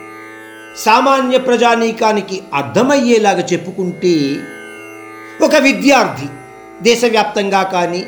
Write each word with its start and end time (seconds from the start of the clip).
సామాన్య 0.77 1.38
ప్రజానీకానికి 1.38 2.41
అర్థమయ్యేలాగా 2.53 3.43
చెప్పుకుంటే 3.53 4.35
ఒక 5.45 5.55
విద్యార్థి 5.55 6.27
దేశవ్యాప్తంగా 6.81 7.63
కానీ 7.63 8.05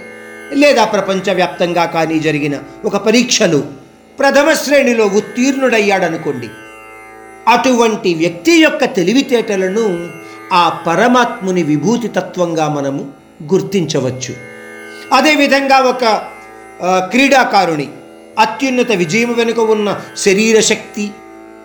లేదా 0.53 0.85
ప్రపంచవ్యాప్తంగా 0.85 1.85
కానీ 1.85 2.19
జరిగిన 2.19 2.59
ఒక 2.85 2.97
పరీక్షలో 2.97 3.63
ప్రథమ 4.19 4.53
శ్రేణిలో 4.53 5.05
ఉత్తీర్ణుడయ్యాడనుకోండి 5.05 6.49
అటువంటి 7.47 8.13
వ్యక్తి 8.13 8.63
యొక్క 8.63 8.85
తెలివితేటలను 8.85 10.09
ఆ 10.53 10.69
పరమాత్ముని 10.87 11.63
విభూతి 11.63 12.07
తత్వంగా 12.07 12.67
మనము 12.67 13.11
గుర్తించవచ్చు. 13.43 14.35
అదేవిధంగా 15.13 15.77
ఒక 15.79 16.05
క్రీడాకారుని 17.09 17.87
అత్యున్నత 18.39 18.91
విజయం 18.91 19.33
వెనుక 19.33 19.59
ఉన్న 19.59 19.99
శరీర 20.17 20.59
శక్తి 20.59 21.11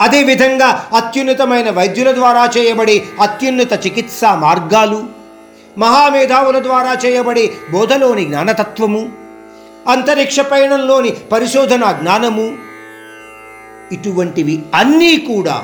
అదేవిధంగా 0.02 0.68
అత్యున్నతమైన 0.96 1.70
వైద్యుల 1.70 2.10
ద్వారా 2.14 2.44
చేయబడే 2.56 2.96
అత్యున్నత 3.20 3.72
చికిత్సా 3.86 4.30
మార్గాలు 4.34 5.00
మహామేధావుల 5.78 6.58
ద్వారా 6.58 6.92
చేయబడే 7.04 7.44
బోధలోని 7.72 8.24
జ్ఞానతత్వము 8.24 9.02
అంతరిక్ష 9.88 10.40
పయనంలోని 10.40 11.10
పరిశోధన 11.32 11.84
జ్ఞానము 11.92 12.46
ఇటువంటివి 13.92 14.54
అన్నీ 14.74 15.16
కూడా 15.30 15.56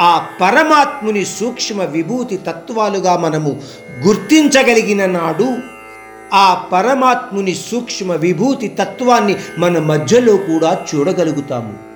ఆ 0.00 0.12
పరమాత్ముని 0.40 1.24
సూక్ష్మ 1.38 1.82
విభూతి 1.94 2.36
తత్వాలుగా 2.36 3.14
మనము 3.16 3.52
గుర్తించగలిగిన 4.06 5.06
నాడు 5.06 5.48
ఆ 6.34 6.46
పరమాత్ముని 6.72 7.54
సూక్ష్మ 7.68 8.12
విభూతి 8.14 8.68
తత్వాన్ని 8.80 9.34
మన 9.58 9.78
మధ్యలో 9.90 10.34
కూడా 10.48 10.70
చూడగలుగుతాము. 10.88 11.87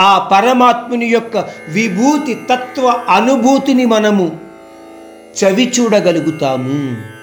ఆ 0.00 0.28
పరమాత్ముని 0.32 1.06
యొక్క 1.06 1.36
విభూతి 1.68 2.34
తత్వ 2.34 3.02
అనుభూతిని 3.08 3.84
మనము 3.84 4.40
చవి 5.44 5.72
చూడగలుగుతాము. 5.80 7.15